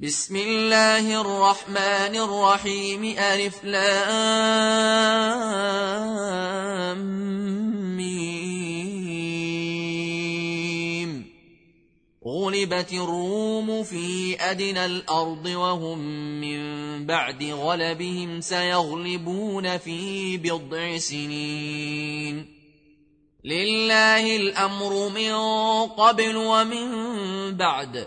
بسم 0.00 0.36
الله 0.36 1.20
الرحمن 1.20 2.16
الرحيم 2.16 3.16
ألف 3.18 3.64
لام 3.64 3.86
غلبت 12.26 12.92
الروم 12.92 13.82
في 13.82 14.36
أدنى 14.40 14.86
الأرض 14.86 15.46
وهم 15.46 15.98
من 16.40 16.60
بعد 17.06 17.44
غلبهم 17.44 18.40
سيغلبون 18.40 19.78
في 19.78 20.36
بضع 20.36 20.98
سنين. 20.98 22.46
لله 23.44 24.36
الأمر 24.36 25.08
من 25.08 25.34
قبل 25.86 26.36
ومن 26.36 26.90
بعد. 27.56 28.06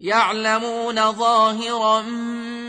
يعلمون 0.00 1.12
ظاهرا 1.12 2.02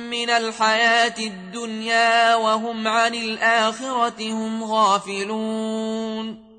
من 0.09 0.29
الحياة 0.29 1.15
الدنيا 1.19 2.35
وهم 2.35 2.87
عن 2.87 3.15
الآخرة 3.15 4.31
هم 4.31 4.63
غافلون 4.63 6.49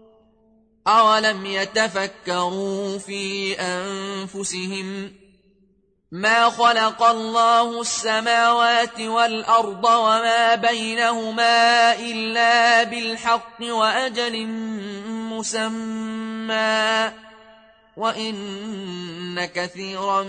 أولم 0.86 1.46
يتفكروا 1.46 2.98
في 2.98 3.54
أنفسهم 3.60 5.12
ما 6.12 6.50
خلق 6.50 7.02
الله 7.02 7.80
السماوات 7.80 9.00
والأرض 9.00 9.84
وما 9.84 10.55
بينهما 10.55 11.92
إلا 11.98 12.84
بالحق 12.84 13.62
وأجل 13.62 14.46
مسمى 15.06 17.12
وإن 18.00 19.44
كثيرا 19.44 20.22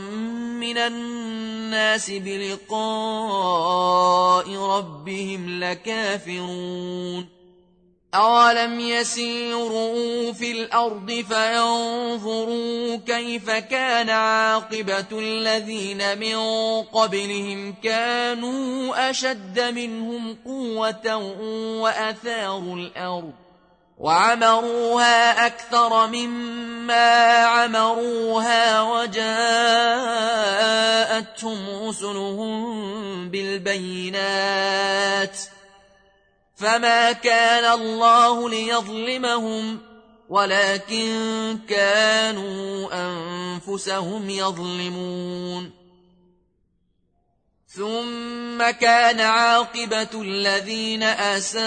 من 0.60 0.78
الناس 0.78 2.12
بلقاء 2.12 2.76
ربهم 4.56 5.60
لكافرون 5.64 7.42
أولم 8.16 8.80
يسيروا 8.80 10.32
في 10.32 10.52
الأرض 10.52 11.12
فينظروا 11.12 12.96
كيف 12.96 13.50
كان 13.50 14.10
عاقبة 14.10 15.08
الذين 15.12 16.20
من 16.20 16.36
قبلهم 16.82 17.76
كانوا 17.84 19.10
أشد 19.10 19.60
منهم 19.60 20.38
قوة 20.46 21.16
وأثاروا 21.82 22.76
الأرض 22.76 23.34
وعمروها 24.02 25.46
أكثر 25.46 26.08
مما 26.08 27.36
عمروها 27.46 28.82
وجاءتهم 28.82 29.30
رسلهم 31.88 33.30
بالبينات 33.30 34.58
فما 36.56 37.12
كان 37.12 37.80
الله 37.80 38.50
ليظلمهم 38.50 39.80
ولكن 40.30 41.10
كانوا 41.70 42.90
أنفسهم 42.94 44.30
يظلمون 44.30 45.81
ثم 47.76 48.72
كان 48.72 49.20
عاقبة 49.20 50.22
الذين 50.22 51.04
أساءوا 51.04 51.64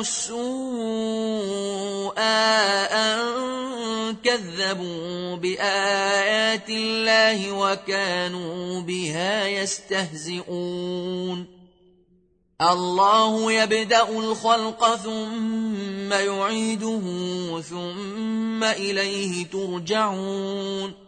السوء 0.00 1.38
أن 2.18 3.18
كذبوا 4.24 5.36
بآيات 5.36 6.70
الله 6.70 7.52
وكانوا 7.52 8.80
بها 8.80 9.46
يستهزئون. 9.48 11.46
الله 12.60 13.52
يبدأ 13.52 14.08
الخلق 14.08 14.96
ثم 14.96 16.12
يعيده 16.12 17.00
ثم 17.60 18.64
إليه 18.64 19.46
ترجعون. 19.46 21.07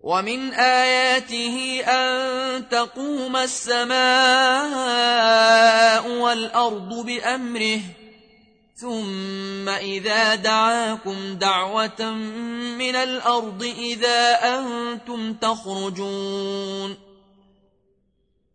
ومن 0.00 0.52
آياته 0.54 1.80
أن 1.84 2.68
تقوم 2.68 3.36
السماء 3.36 3.90
والأرض 6.08 7.06
بأمره 7.06 7.80
ثم 8.76 9.68
إذا 9.68 10.34
دعاكم 10.34 11.34
دعوة 11.34 12.10
من 12.80 12.96
الأرض 12.96 13.62
إذا 13.78 14.32
أنتم 14.32 15.34
تخرجون 15.34 16.96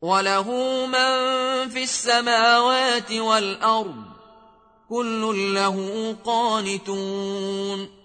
وله 0.01 0.51
من 0.85 1.09
في 1.69 1.83
السماوات 1.83 3.11
والأرض 3.11 4.03
كل 4.89 5.53
له 5.53 5.77
قانتون 6.25 8.04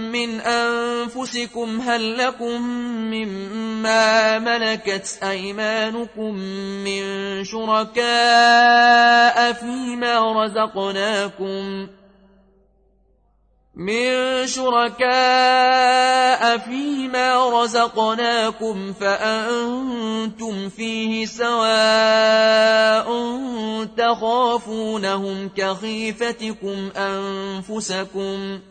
من 0.11 0.41
أنفسكم 0.41 1.81
هل 1.81 2.17
لكم 2.17 2.61
مما 3.11 4.39
ملكت 4.39 5.19
أيمانكم 5.23 6.35
من 6.83 7.03
شركاء 7.43 7.93
فيما 9.53 10.43
رزقناكم 10.43 11.87
من 13.75 14.47
شركاء 14.47 15.01
فيما 16.57 17.61
رزقناكم 17.61 18.93
فأنتم 18.93 20.69
فيه 20.69 21.25
سواء 21.25 23.07
تخافونهم 23.97 25.49
كخيفتكم 25.57 26.89
أنفسكم 26.97 28.59
ۖ 28.67 28.70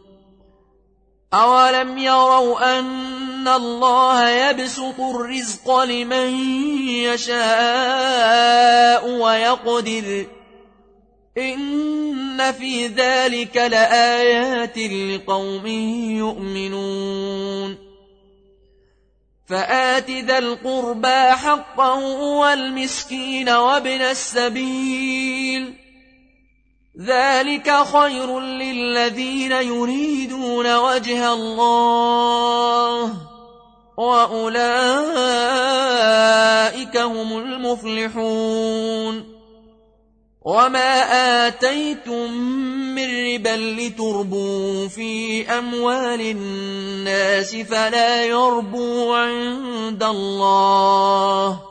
أولم 1.33 1.97
يروا 1.97 2.79
أن 2.79 3.47
الله 3.47 4.29
يبسط 4.29 4.99
الرزق 4.99 5.79
لمن 5.79 6.29
يشاء 7.07 9.09
ويقدر 9.09 10.25
إن 11.37 12.51
في 12.51 12.87
ذلك 12.87 13.57
لآيات 13.57 14.77
لقوم 14.77 15.67
يؤمنون 16.17 17.77
فآت 19.45 20.11
ذا 20.11 20.37
القربى 20.37 21.31
حقا 21.31 21.93
والمسكين 22.19 23.49
وابن 23.49 24.01
السبيل 24.01 25.80
ذلك 26.99 27.83
خير 27.93 28.39
للذين 28.39 29.51
يريدون 29.51 30.75
وجه 30.75 31.33
الله. 31.33 33.13
وأولئك 33.97 34.57
هم 36.97 37.37
المفلحون. 37.37 39.41
وما 40.45 41.01
آتيتم 41.47 42.33
من 42.95 43.33
ربا 43.33 43.81
لتربوا 43.81 44.87
في 44.87 45.49
أموال 45.49 46.21
الناس 46.21 47.55
فلا 47.55 48.25
يربو 48.25 49.13
عند 49.13 50.03
الله. 50.03 51.70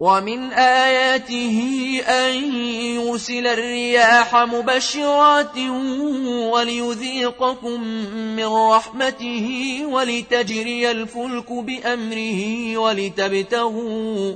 ومن 0.00 0.52
آياته 0.52 1.60
أن 2.08 2.34
يرسل 2.94 3.46
الرياح 3.46 4.36
مبشرات 4.36 5.58
وليذيقكم 6.52 7.80
من 8.36 8.46
رحمته 8.46 9.80
ولتجري 9.86 10.90
الفلك 10.90 11.52
بأمره 11.52 12.76
ولتبتغوا 12.78 14.34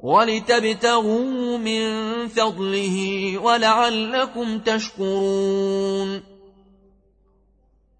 ولتبتغوا 0.00 1.58
من 1.58 1.88
فضله 2.28 3.38
ولعلكم 3.38 4.58
تشكرون 4.58 6.37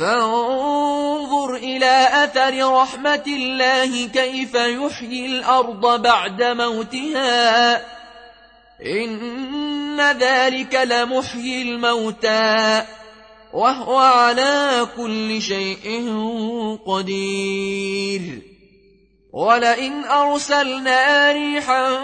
فانظر 0.00 1.54
إلى 1.54 2.08
أثر 2.24 2.72
رحمة 2.72 3.22
الله 3.26 4.06
كيف 4.06 4.54
يحيي 4.54 5.26
الأرض 5.26 6.02
بعد 6.02 6.42
موتها. 6.42 7.76
إن 8.86 10.00
ذلك 10.00 10.74
لمحيي 10.74 11.62
الموتى 11.62 12.82
وهو 13.52 13.96
على 13.98 14.86
كل 14.96 15.42
شيء 15.42 16.08
قدير. 16.86 18.49
ولئن 19.32 20.04
أرسلنا 20.04 21.32
ريحا 21.32 21.96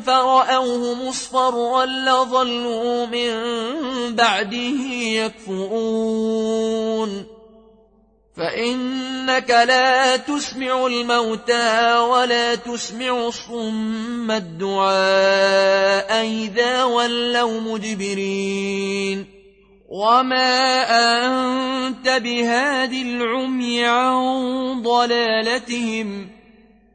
فرأوه 0.00 0.94
مصفرا 1.08 1.86
لظلوا 1.86 3.06
من 3.06 3.30
بعده 4.14 4.80
يكفرون 5.50 6.54
فإنك 8.36 9.50
لا 9.50 10.16
تسمع 10.16 10.86
الموتى 10.86 11.96
ولا 11.98 12.54
تسمع 12.54 13.26
الصم 13.26 14.30
الدعاء 14.30 16.26
إذا 16.26 16.84
ولوا 16.84 17.60
مدبرين 17.60 19.26
وما 19.88 20.82
أنت 21.26 22.08
بهاد 22.08 22.92
العمي 22.92 23.84
عن 23.84 24.82
ضلالتهم 24.82 26.33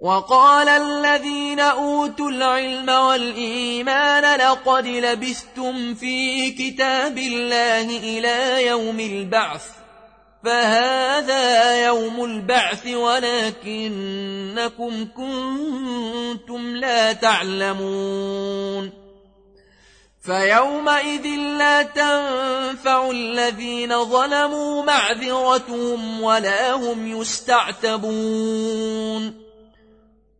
وقال 0.00 0.68
الذين 0.68 1.60
أوتوا 1.60 2.30
العلم 2.30 2.88
والإيمان 2.88 4.40
لقد 4.40 4.86
لبثتم 4.86 5.94
في 5.94 6.50
كتاب 6.50 7.18
الله 7.18 7.98
إلى 7.98 8.66
يوم 8.66 9.00
البعث 9.00 9.62
فهذا 10.44 11.86
يوم 11.86 12.24
البعث 12.24 12.86
ولكنكم 12.86 13.88
كنتم 15.16 16.76
لا 16.76 17.12
تعلمون. 17.12 18.90
فيومئذ 20.22 21.26
لا 21.58 21.82
تنفع 21.82 23.10
الذين 23.10 24.04
ظلموا 24.04 24.82
معذرتهم 24.82 26.22
ولا 26.22 26.72
هم 26.72 27.20
يستعتبون. 27.20 28.66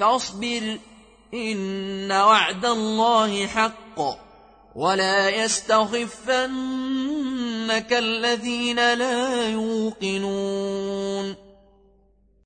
فاصبر 0.00 0.78
إن 1.34 2.12
وعد 2.12 2.64
الله 2.64 3.46
حق. 3.46 4.26
ولا 4.76 5.28
يستخفنك 5.28 5.92
الذين 7.92 8.94
لا 8.94 9.48
يوقنون. 9.48 11.45